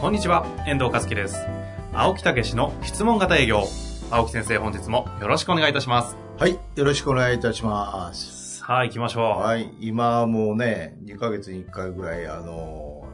[0.00, 1.44] こんにちは、遠藤和樹です。
[1.92, 3.64] 青木武の質問型営業。
[4.12, 6.16] 青木先生、本日もよろしくお願いいたします。
[6.38, 8.58] はい、よろしくお願いいたします。
[8.60, 9.42] さあ、行きましょう。
[9.42, 13.08] はい、今もうね、2ヶ月に1回ぐらい、あの、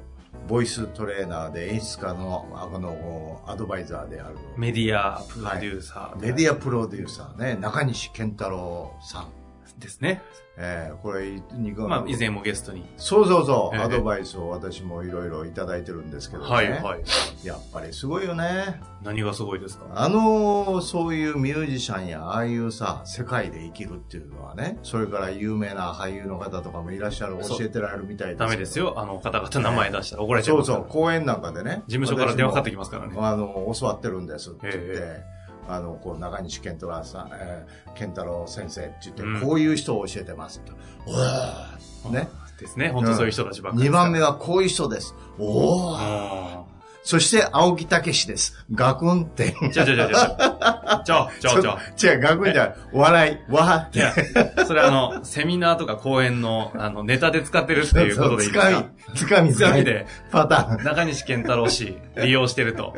[0.47, 9.44] ボイストレーナーで演出家の、あの、アドバイザーである、メディアプロデューサー、メディアプロデューサーね、中西健太郎さん。
[9.79, 10.23] ですね。
[10.57, 12.85] えー、これ、2ヶまあ、以前もゲストに。
[12.97, 16.49] そうそうそう、ええアドバイスを私もいろいろいただいてるんですけどね。
[16.49, 17.03] はい、はい。
[17.45, 18.81] やっぱりすごいよね。
[19.03, 19.87] 何がすごいですか？
[19.95, 28.95] あの、そういうミュージシャンや、ああいうさ、世界で生きるっていうのはね、それから有名な俳優の方とかもいらっしゃる、教えてられるみたいですダメですよ。
[28.97, 31.83] あの方々名前出したら怒られちゃいますからそうそう、公演なんかでね。
[31.89, 33.17] 事務所から電話かかってきまますからね。
[33.19, 35.25] あの、教わってるんですって言って、え
[35.69, 40.73] あの、こう、中西健太郎さん、えー健太郎先生って言って、うんこういう人を教えてますと。
[41.07, 42.29] うわーね。
[42.59, 42.89] ですね。
[42.89, 45.15] 本当そういう人たちばっかり2番目はこういう人です。
[45.39, 46.65] おお、は。
[47.07, 48.65] そして、青木武です。
[48.73, 49.55] ガクンって。
[49.73, 51.03] じゃあじゃあじゃあじゃあ。
[51.05, 52.15] じゃあ、じゃあ、じゃあ。
[52.15, 52.75] 違う、ガクンじゃない。
[52.93, 53.99] 笑い、わーって。
[53.99, 58.71] いや、それあの、セミナーとか講演の、あの、ネタで使ってるっていうことでいいですか？
[58.71, 58.71] つか
[59.13, 60.85] み、つかみ、つかみで、パターン。
[60.85, 62.95] 中西健太郎氏、利用してると。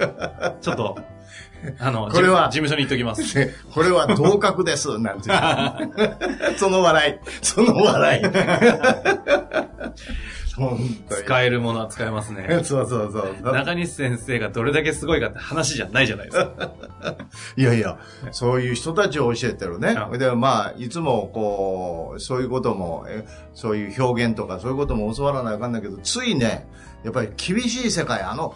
[0.61, 0.99] ちょっと、
[1.79, 3.35] あの、これは事務所に言っときます。
[3.35, 5.31] で これは同格です、なんて。
[6.57, 8.23] その笑い、その笑い。
[10.57, 11.23] 本当に。
[11.23, 12.61] 使えるものは使えますね。
[12.65, 13.53] そうそうそう。
[13.53, 16.75] 中西先生がどれだけすごいかって話じゃないじゃないですか。
[17.57, 17.99] いやいや、
[18.31, 20.17] そういう人たちを教えてるねう。
[20.17, 26.67] んで、まあ、いつもこう、そういうことも、えそういう表現とかそういうことも教わらないあかんだけど、ついね、
[27.05, 28.55] やっぱり厳しい世界、あの、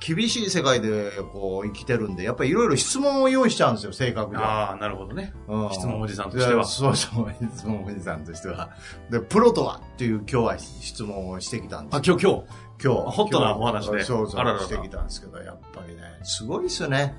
[0.00, 4.36] 厳しい世界でこう生きてるんで、やっぱりいろいろ質問を用意しちゃうんですよ、性格で。
[4.38, 5.32] ああ、なるほどね。
[5.48, 8.70] うん質問おじさんとしてはそうそう、質問おじさんとしては。
[9.10, 12.44] で、プロとはっていう今日は質問をしてきたんですあ、今日、今日？
[12.82, 13.10] 今日。
[13.10, 17.14] ホットなお話でそうそうしてきたんですけど、やっぱりね、すごいですよね。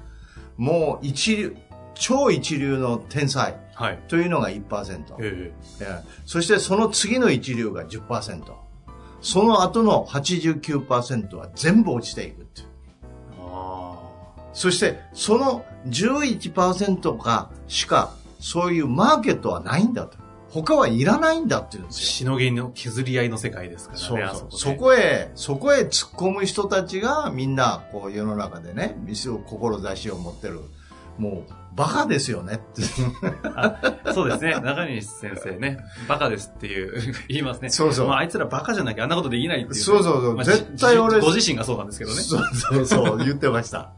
[0.57, 1.55] もう一流、
[1.93, 3.99] 超一流の天才はい。
[4.07, 5.15] というのが1%。
[5.19, 5.85] えええ
[6.25, 8.43] そしてその次の一流が10%。
[9.21, 12.67] その後の89%は全部落ちていくっていう。
[14.53, 20.17] そして、その11%かしか、そういうマーケットはないんだと。
[20.49, 21.89] 他はいらないんだって言うんあ。
[21.89, 22.05] ですよ。
[22.07, 24.29] しのぎの削り合いの世界ですからね。
[24.33, 30.61] そうそうそこへ、そこへ突っ込む人たちがみんな、こう世の中でね、店を、志を持ってる。
[31.21, 32.81] もう、バカですよねって。
[34.11, 34.59] そうですね。
[34.59, 35.77] 中西先生ね、
[36.07, 37.69] バカですっていう、言いますね。
[37.69, 39.75] そうそうまあ、あいつらバカじゃなきゃあんなことできないっていう。
[39.75, 42.17] そうそうそうまあ絶対俺じご自身がそうなんですけどね。
[42.17, 43.93] そうそうそう、言ってました。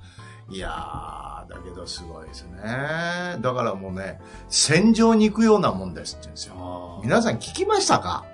[0.50, 3.38] いやー、だけどすごいですね。
[3.42, 4.20] だからもうね、
[4.50, 7.02] 戦場に行くようなもんですって言うんですよ。
[7.04, 8.26] 皆さん聞きましたか？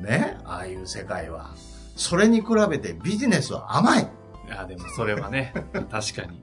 [0.00, 0.38] ね？
[0.44, 1.50] ああいう世界は。
[1.96, 4.08] それに比べてビジネスは甘い。
[4.48, 6.42] いや、でもそれはね、 確かに。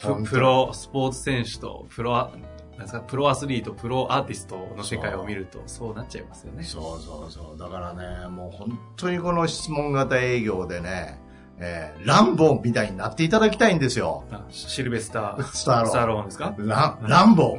[0.00, 2.30] ププロスポーツ選手とプロア、
[2.78, 6.64] なんか、プロアスリート、プロアーティストの世界を見るとそうなっちゃいますよね。
[6.64, 7.58] そうそうそう。
[7.58, 11.20] だからね、もう本当にこの質問型営業でね、
[11.58, 14.24] えーランボーみたいになっていただきたいんですよ。
[14.32, 16.54] あシルベスター、スターローンスターローンですか？
[16.58, 17.58] ラン、ランボ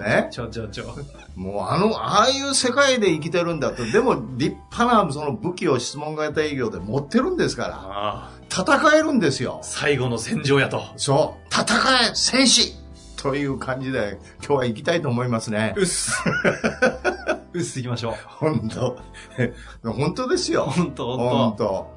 [0.00, 0.28] ね？
[0.30, 0.94] ちょちょちょ。
[1.34, 3.84] もうあの、ああいう世界で生きてるんだと。
[3.84, 8.30] でも立派なその武器を質問型営業で持ってるんですから。
[8.52, 9.60] ああ、戦えるんですよ。
[9.62, 10.82] 最後の戦場やと。
[10.96, 11.48] そう。
[11.48, 11.64] 戦
[12.10, 12.74] え戦士
[13.16, 15.82] という感じで今日は行きたいと思いますねう。
[15.82, 16.12] っす。
[17.54, 18.14] うっす 行きましょう。
[18.26, 18.98] 本当
[19.90, 20.64] 本当ですよ。
[20.64, 21.94] 本当本本当当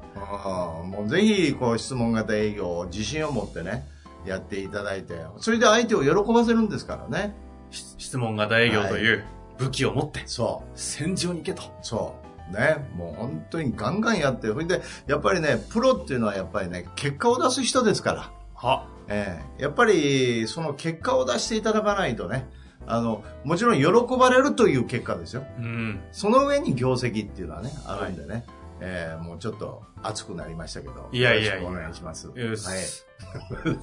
[0.82, 3.86] うんもうぜひ、こう、質問型営業を自信を持ってね、
[4.26, 7.34] やっていただいて、それで相手を喜ばせるんですからね。
[7.70, 9.24] 質問型営業という
[9.58, 11.62] 武器を持ってそ戦場に行けと。
[11.62, 12.17] う、そう。
[12.52, 18.32] ね、もう本当にガンガンやって、それで、やっぱりね、プロっていうのはやっぱりね、結果を出す人ですから。
[18.54, 18.86] は。
[19.08, 22.46] ええやっぱり、その結果を出していただかないとね、
[22.86, 25.44] あの、もちろん喜ばれるという結果ですよ。
[25.58, 26.00] うん。
[26.12, 28.44] その上に業績っていうのはね、あるんでね。
[28.80, 31.08] ええもうちょっと熱くなりましたけど。
[31.12, 32.30] いやいやいやお願いします。
[32.34, 32.78] よしはい。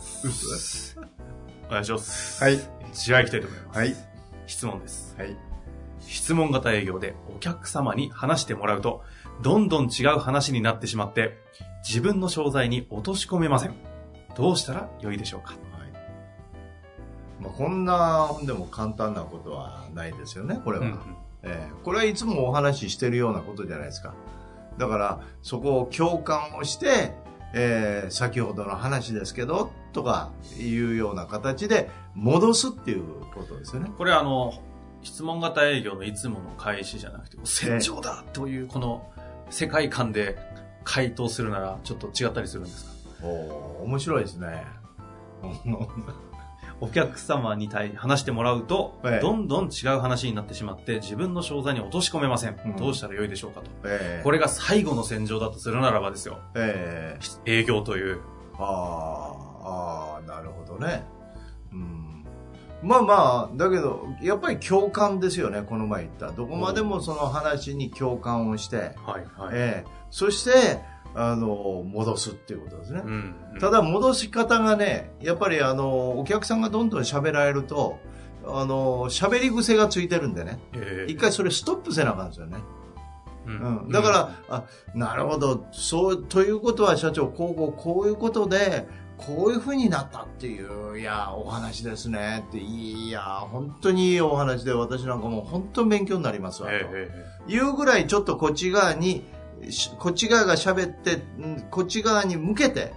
[1.67, 2.43] お願いします。
[2.43, 2.59] はい。
[2.93, 3.79] 試合行きたいと思います。
[3.79, 3.95] はい。
[4.47, 5.15] 質問です。
[5.17, 5.37] はい。
[6.07, 9.03] 質問型営業でお客様に話してもらうと、
[9.41, 11.37] どんどん違う話になってしまって、
[11.87, 13.73] 自分の商材に落とし込めません。
[14.35, 15.51] どうしたら良いでしょうか？
[15.51, 15.91] はい
[17.41, 20.85] まあ、こんな、でも簡単なことはないですよね、これは。
[20.85, 20.99] うんうん
[21.43, 24.15] えーこれはいつもお話ししてるようなことじゃないですか。
[24.79, 27.13] だから、そこを共感をして、
[27.53, 33.03] えー先ほどの話ですけど、とかいうような形で戻すっていう
[33.35, 33.91] ことですよね。
[33.95, 34.53] これあの、
[35.05, 39.07] 質問型営業のいつもの開始じゃなくて、戦場だというこの
[39.49, 40.37] 世界観で
[40.83, 42.85] 回答するならちょっと違ったりするんです
[43.21, 43.27] か？
[43.27, 44.65] おー面白いですね。
[46.81, 52.59] お客様に対話してもらうと、ええどんどん違う話になってしまって自分の商材に落とし込めません。
[52.65, 53.67] うんどうしたらよいでしょうかと。
[53.85, 56.39] えーこれが最後の戦場だとするならばですよ。
[56.55, 58.19] えー営業という。
[58.57, 61.05] あーあー、なるほどね。
[62.85, 62.89] うん。
[62.89, 66.31] まあまあ、だけど、やっぱり共感ですよね、この前言った。
[66.31, 69.53] どこまでもその話に共感をして、はいはい。
[69.53, 70.79] ええそして、
[71.13, 73.01] あの、戻すっていうことですね。
[73.03, 77.97] うんうんただ、戻し方がね、やっぱりあの、お客さんがどんどん喋られると、
[78.45, 82.57] あの、喋り癖がついてるんでね、ええ一回それストップせなあかんですよね。
[83.47, 83.53] うう
[83.87, 83.89] ん。
[83.89, 88.87] だから、あ、なるほど、そう、ということは社長、こうこう、こういうことで、
[89.17, 96.75] こういう風になったっていう、いや、お話ですねって、いや、本当にいいお話で、私なんかもう本当に勉強になりますわ、と。
[96.75, 99.23] えええいうぐらいちょっとこっち側に、
[99.69, 102.93] しこっち側が喋って、んこっち側に向けて、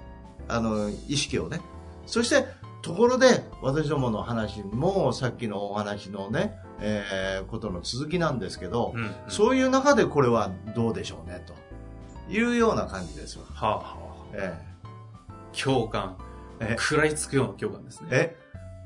[0.48, 1.60] あの、意識をね。
[2.06, 2.46] そして、
[2.82, 11.54] ところで、私どもの話も、さっきのお話のね、えーことの続きなんですけど、えうんうんそういう中でこれはどうでしょうね、と
[12.32, 13.44] いうような感じですわ。
[13.48, 14.08] はあはあ。
[14.32, 14.67] え
[15.52, 16.16] 共感。
[16.60, 16.76] え？
[16.78, 18.08] 食らいつくような共感ですね。
[18.10, 18.36] え？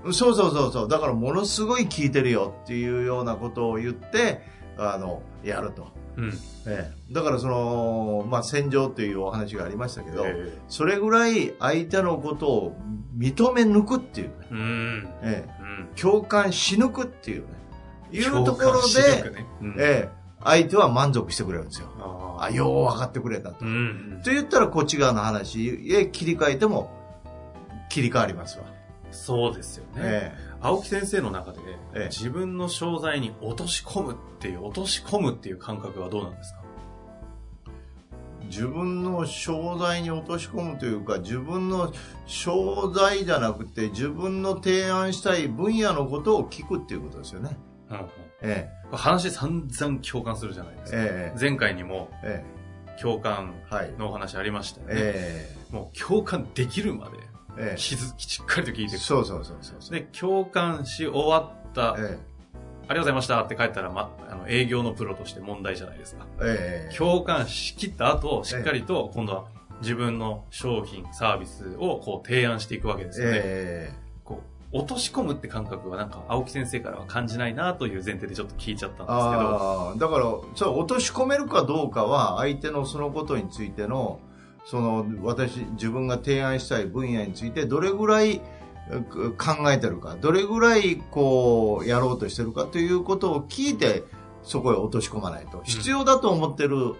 [0.08, 0.88] えそうそうそうそう。
[0.88, 4.42] だからものすごい聞いてるよっていうようなことを言って、
[4.76, 5.88] あの、やると。
[6.16, 6.32] うん。
[6.66, 12.76] ええ、だからその、まあ、戦場というお話がありましたけど、えそれぐらい相手のことを
[13.16, 15.08] 認め抜くっていうね、えうん。
[15.22, 15.88] ええ、うん。
[15.94, 17.48] 共感し抜くっていうね、
[18.12, 20.08] いうところ共感しなくで、ねうんええ、
[20.44, 21.88] 相手は満足してくれるんですよ。
[22.00, 23.64] ああ、よう分かってくれたと。
[23.64, 23.68] うん
[24.16, 26.90] うんと言ったらこっち側の話へ切り替えても
[27.90, 28.64] 切り替わりますわ。
[29.10, 30.00] そうですよね。
[30.02, 31.58] え青木先生の中で、
[31.94, 36.62] ええ自分の商材に落とし込むっていう、落とし込むっていう感覚はどうなんですか？
[38.42, 41.92] え自分の商材に落とし込むというか、自分の
[42.26, 47.56] 商材じゃなくて自分の提案したい分野のことを聞くっていうことですよね。
[47.98, 48.08] うんうん
[48.42, 50.98] え話散々共感するじゃないでえすか。
[50.98, 52.44] え前回にもえ
[52.96, 53.54] え共感。
[53.98, 54.92] のお話ありましたよね。
[54.96, 57.12] えもう共感できるまで
[57.58, 58.94] ええ気づき、しっかりと聞いていく。
[58.94, 59.94] えそうそうそうそうそう。
[59.94, 62.18] で、共感し終わった、え
[62.88, 66.26] ありがとうございましたって帰ったら、ま、あの、営業のプロとして問題じゃないですか。
[66.42, 69.44] えええ共感しきった後、しっかりと今度は
[69.80, 73.40] 自分の商品、サービスをこう提案していくわけですよね。
[73.42, 74.01] えこう、
[74.72, 79.94] 落とし込むって感覚はなんか青木先生からは感じないなという前提でちょっと聞いちゃったんえですけど。
[79.98, 80.24] だから、
[80.54, 84.18] そう、落とし込めるかどうかは、相手のそのことについての、
[84.64, 88.38] その、私、自分が提案したい分野について、どれぐらい
[89.36, 94.04] 考えてるか、どれぐらい、こう、やろうとしてるかということを聞いて、
[94.42, 95.60] そこへ落とし込まないと。
[95.64, 96.94] 必要だと思ってる、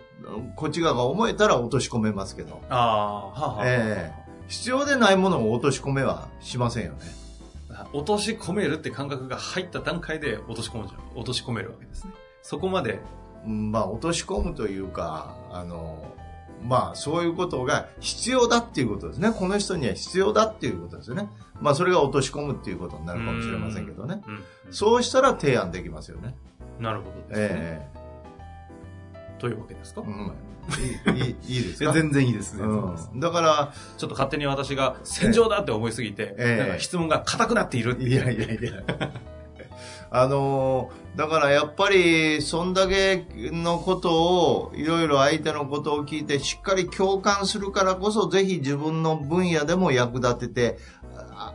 [0.57, 4.13] こっち側が思えたら落とし込めますけど、ああ、はあ、はあえ
[4.49, 7.22] 必要でないものを落とし込めはしませんよね。
[7.93, 11.19] 落とし込めるって感覚が入った段階で落とし込むじゃん。
[11.19, 12.13] 落とし込めるわけですね。
[12.43, 13.01] そこまで、
[13.47, 16.13] うんまあ、落とし込むというか、あの、
[16.65, 19.33] まあ、そういうことが必要だっていうことですね。
[19.33, 21.29] この人には必要だっていうことですよね。
[21.61, 24.23] まあ、それが落とし込むっていうことになるかもしれませんけどね。
[24.27, 24.45] うん。
[24.71, 26.35] そうしたら提案できますよね。
[26.79, 27.49] なるほどですね。
[27.51, 27.89] え
[29.39, 30.33] というわけですか、えうん。
[31.49, 31.93] いい、いですか？
[31.93, 33.11] 全然いいです、全然いいです。
[33.13, 33.21] うん。
[33.21, 38.83] だから、ちょっと勝手に私が戦場だって思いすぎて、ええなんか質問が硬くなっているいやいやいや。
[40.15, 50.79] あのーだからやっぱり、そんだけのことを、いろいろ相手のことを聞いて、しっかり共感するからこそ、ぜひ自分の分野でも役立てて、
[51.19, 51.53] あ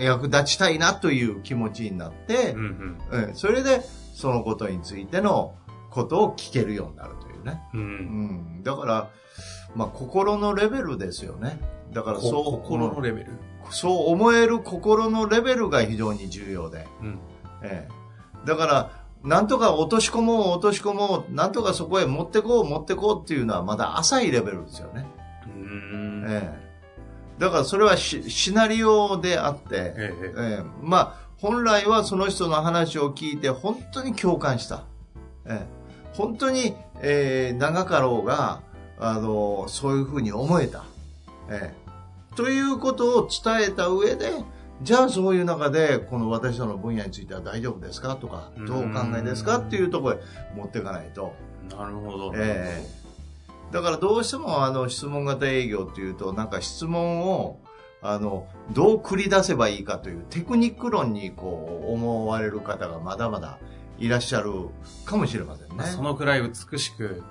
[0.00, 2.98] 役立ちたいなという気持ちになってうん、うん。
[3.12, 3.80] ええそれで、
[4.12, 5.54] そのことについての
[5.90, 7.62] ことを聞けるようになるというね。
[7.72, 7.78] う。
[7.78, 7.84] うん
[8.58, 8.62] ん。
[8.62, 9.10] だから、
[9.74, 11.58] まあ、心のレベルですよね。
[11.92, 13.30] だから、そう、心のレベル。
[13.70, 16.86] そう思える心のレベルが非常に重要で。
[17.00, 17.18] うん。
[17.62, 18.90] ええ、だから、
[19.24, 25.06] なんとか落とし込もう、落とし込もう、なんとかそこへ持ってこう、持ってこうっていうのはまだ浅いレベルですよね。
[25.46, 26.24] うーん。
[26.28, 34.84] ええ、だからそれはシシナリオであって、ええええ、まあ、本来はその人の話を聞いて本当に共感した。
[35.44, 35.76] ええ
[36.16, 38.60] 本当に、えー長かろうが、
[38.98, 40.84] あの、そういうふうに思えた。
[41.50, 41.86] ええ
[42.36, 44.30] ということを伝えた上で、
[44.82, 48.16] じゃあそういう中で、この私どの分野については大丈夫ですか？
[48.16, 49.58] とか、どうお考えですか？
[49.58, 50.18] っていうところへ
[50.54, 51.32] 持っていかないと。
[51.70, 52.32] なるほど。
[52.34, 52.86] え
[53.72, 57.58] だからどうしてもあの質問型営業っていうと、なんか質問を、
[58.02, 63.58] あの、どう繰り出せばいいかというテクニック論にこう思われる方がまだまだ
[63.98, 64.52] いらっしゃる
[65.04, 65.74] かもしれませんね。
[65.74, 67.22] まあそのくらい美しく、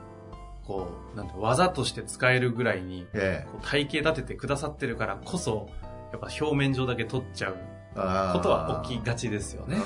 [0.65, 5.69] こう、なんて技として使えるぐらいに、えこう体系立ててくださってるからこそ、
[6.12, 9.77] やっぱ表面上だけ取っちゃうことは起きがちですよね。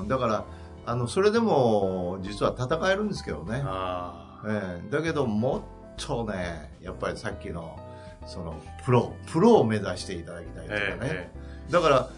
[0.00, 0.44] うんだから、
[0.86, 3.62] あの、それでも実は戦えるんですけどね。
[3.64, 5.62] あええだけどもっ
[5.96, 7.78] とね、やっぱりさっきの、
[8.26, 8.54] その、
[8.84, 11.10] プロ、プロを目指していただきたいーとかね。
[11.12, 11.30] え
[11.70, 12.17] だから、うん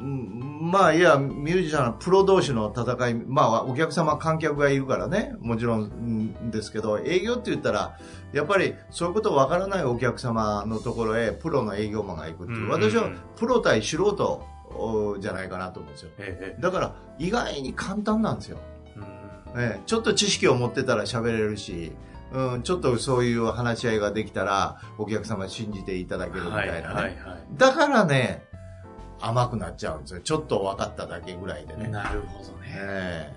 [0.00, 5.84] まあ、いや、ミュージシャン、プロ同士の戦い、まあ、お客様、観客がいるからね、もちろんう
[6.44, 7.98] んですけど、営業って言ったら、
[8.32, 16.10] やっぱりそういうことわからないお客様のところへ、プロの営業マンが行くっていう、私はプロ対素人おじゃないかなと思うんですよ。
[16.18, 18.58] ええだから、意外に簡単なんですよ。
[19.56, 21.92] えちょっと知識を持ってたら喋れるし、
[22.32, 26.82] うん、ちょっとそういう話し合いができたら、お客様信じていただけるみたいなね。
[26.82, 27.16] はいはいはい。
[27.56, 28.44] だからね、
[29.20, 30.20] 甘くなっちゃうんですよ。
[30.20, 31.88] ちょっと分かっただけぐらいでね。
[31.88, 32.66] なるほどね。
[32.72, 33.32] え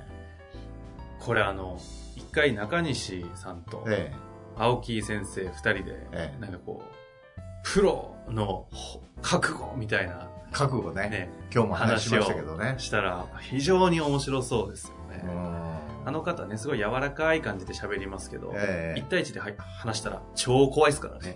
[1.19, 1.79] これあの、
[2.15, 4.15] 一回中西さんとええ
[4.57, 12.75] 青木先生二人で、ええなんかこう、プロのほ覚悟みたいなえ覚悟ねね、今日も話しましたけどね。
[12.77, 15.23] したら非常に面白そうですよね。
[15.25, 15.63] うん
[16.05, 19.47] あの方ね、すごい柔らかい感じで喋りますけど、ええ一対一では
[19.79, 21.33] 話したら超怖いですからね。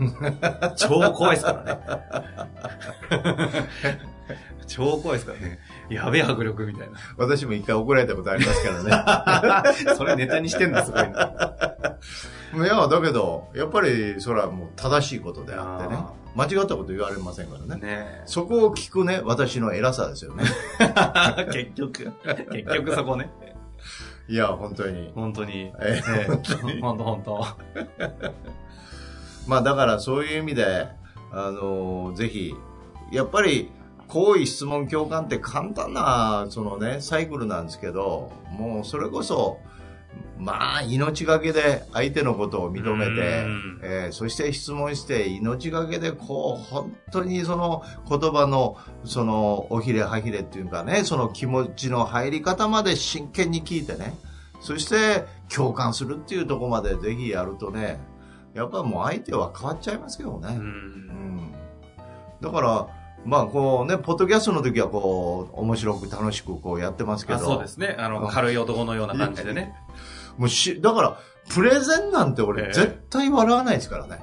[0.76, 1.76] 超怖いですから
[3.24, 4.08] ね。
[4.68, 5.60] 超怖いですからね。
[5.90, 9.64] やべえ迫力みたい私も一回怒られたことありますからな。
[9.96, 11.26] それネタにしてんだ、すごいな。
[12.54, 12.60] ね。
[12.66, 16.14] いや、だけど、やっぱりそれはもう正しいことであってねあ。
[16.36, 17.82] 間違ったこと言われませんからね。
[17.82, 20.44] ねそこを聞くね、私の偉さですよね。
[20.80, 22.12] え結局、
[22.52, 23.30] 結局そこね。
[24.28, 25.12] いや、本当に。
[25.16, 25.72] 本当に。
[25.80, 26.82] ええ本当に。
[26.82, 27.46] 本当本当。
[29.48, 30.90] まあだからそういう意味で、
[31.32, 32.54] あのぜひ、
[33.12, 33.72] やっぱり、
[34.08, 39.60] 好意、質問、共感って簡単な、そのね、サイクルなんですけど、もうそれこそ、
[40.40, 54.16] まあ、命がけで相手のことを認めてうん、えーそして質問して、命がけでこう、本当にその言葉の、その、おひれはひれっていうかね、その気持ちの入り方まで真剣に聞いてね、
[54.62, 58.00] そして共感するっていうところまでぜひやるとね、
[58.54, 60.48] やっぱもう相手は変わっちゃいますけどね。
[60.50, 60.60] う。
[60.60, 61.54] うんん
[62.42, 62.88] だから、
[63.28, 67.46] まあこうね、ポッドキャストの時はこう、面白く楽しくこうやってますけあど。
[67.46, 67.96] そうですね。
[68.00, 69.76] あの、軽い男のような感じでね。
[70.38, 71.20] もうし、だから、
[71.50, 74.20] プレゼンなんてええ俺絶対笑わないですからね。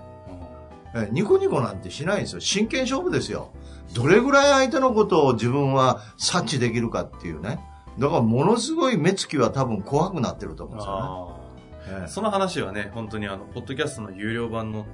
[0.94, 2.40] うんえニコニコなんてしないんですよ。
[2.40, 3.50] 真剣勝負ですよ。
[3.94, 7.58] どれぐらい相手のことを自分は察知できるかっていうね。
[7.98, 12.00] だからものすごい目つきは多分怖くなってると思うんですよね。
[12.00, 14.86] えーその話はね、本当にあの、ポッドキャストの有料版の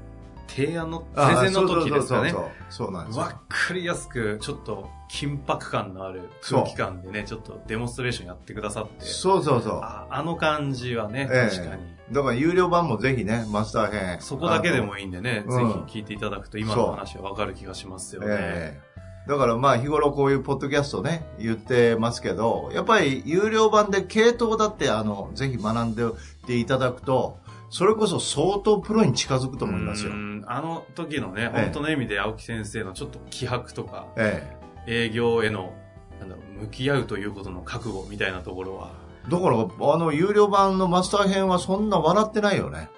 [0.55, 2.35] 提案の、プあレゼンの時ですかね
[2.69, 2.93] そう。
[2.93, 3.41] なんですよわ。
[3.49, 9.05] かりやすく、ちょっと緊迫感のある空気感でね、ちょっとデモンストレーションやってくださって。
[9.05, 9.81] そうそうそう。
[9.83, 11.83] ああの感じはね、ええ確かに。
[12.13, 14.21] だから有料版もぜひね、マスター編。
[14.21, 18.27] そこだけでもいいんでね、ぜうんひ聞いていただくと今の話はわかる気がしますよね。
[18.31, 18.91] ええ
[19.29, 27.39] だからまあ日頃こういうポッドキャストね、言ってますけど、やっぱり有料版で系統だってあの、ぜひ学んでいただくと、
[27.71, 30.15] それこそ相当プロに近づくと思いますよう。
[30.15, 35.73] んあの時のね、ええ本当の意味で青木先生のちょっと気迫とか、え営業への、
[36.19, 38.91] なんだろう、向き合うということの覚悟みたいなところは、
[39.27, 42.91] えだから、あの、有料版のマスター編はそんな笑ってないよね。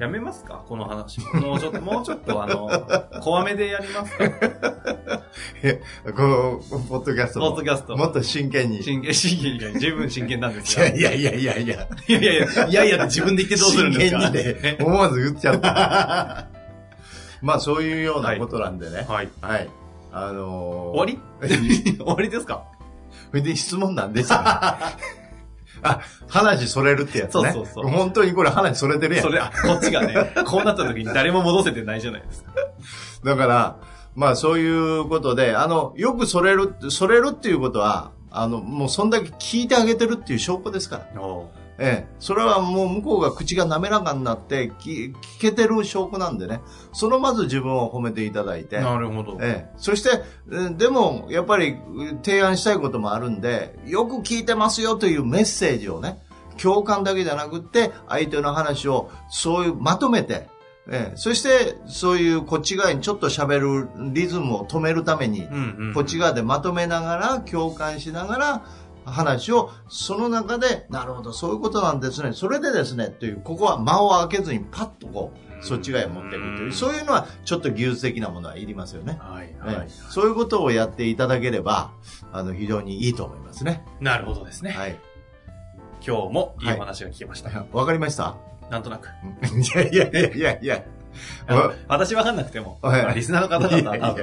[0.00, 0.64] やめますか？
[0.66, 1.20] この話。
[1.34, 2.68] もうちょっと、もうちょっとあの、
[3.20, 4.30] 怖めでやりますか？
[6.16, 8.82] この、ポッドキャストもポッドキャストもっと真剣に。
[8.82, 10.86] 真剣、真剣に、十分真剣なんですよ。
[10.86, 11.88] いやいやいやいやいや。
[12.08, 14.20] いやいやいや、いやいやって自分で言ってどうするんですか？
[14.22, 16.48] 真剣にね、思わず言っちゃった。
[17.42, 19.04] まあそういうようなことなんでね。
[19.08, 19.28] はい。
[19.42, 19.68] はい。
[20.12, 21.18] あのー、終わり？
[21.98, 22.64] 終わりですか？
[23.30, 24.96] それで質問なんですか
[25.82, 27.52] あ、話それるってやつね。
[27.52, 29.24] そうそうそう本当にこれ話それてるやん。
[29.24, 32.52] それ、あこっちがね、 こうなった時に誰も戻せてないじゃないですか。
[33.24, 33.76] だから、
[34.14, 41.06] まあそういうことで、あの、よくそれる、それるっていうことは、あの、もうそんだけ聞いてあげてるっていう証拠ですから。
[41.80, 42.14] ええ。
[42.18, 46.60] それはもう向こうが口が滑らかになって聞聞けてる証拠なんでね。
[46.92, 48.80] そのまず自分を褒めていただいて。
[48.80, 49.38] なるほど。
[49.40, 50.10] ええ、そして、
[50.52, 51.76] えでも、やっぱり
[52.22, 56.18] 提案したいこともあるんで、よく聞いてますよというメッセージをね、
[56.60, 60.48] 共感だけじゃなくって、相手の話をそういうまとめて、
[60.90, 65.94] ええそして、そういうこっち側にちょっと喋るリズムを止めるために、うんうん。
[65.94, 68.62] こっち側でまとめながら、共感しながら、
[69.10, 72.32] 話を、その中で、なるほど、そういうことなんですね。
[72.32, 79.18] それでですね、という、ここは間を空けずにパッとこう、そっち側へ持っていくというう、んそういうのは、ちょっと技術的なものはいりますよね。
[79.20, 79.86] はい、えはい。
[79.86, 81.90] えそういうことをやっていただければ、
[82.32, 83.84] あの、非常にいいと思いますね。
[84.00, 84.70] なるほどですね。
[84.72, 84.98] はい。
[86.06, 87.50] 今日もいいお話が聞けました。
[87.72, 88.36] わかりました？
[88.70, 89.08] なんとなく。
[89.52, 90.84] いやいやいやいやいや。
[91.88, 92.78] 私わかんなくても、
[93.14, 94.14] リスナーの方々は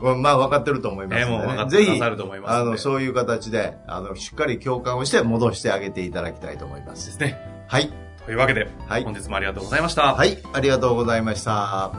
[0.00, 6.90] 多分、まあ、分かってると思いますえーもう分かってぜひくださると思いますあのそういう形で、あの、しっかり共感をして戻してあげていただきたいと思いま。
[6.92, 7.38] ですすね。
[7.68, 7.92] はい。
[8.24, 10.14] というわけで、はい本日もありがとうございました。
[10.14, 10.38] はい。
[10.52, 11.92] ありがとうございました。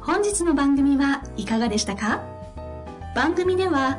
[0.00, 2.22] 本日の番組はいかがでしたか？
[3.14, 3.98] 番組では